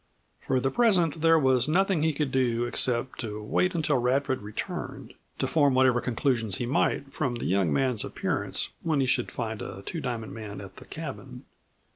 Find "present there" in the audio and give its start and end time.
0.71-1.37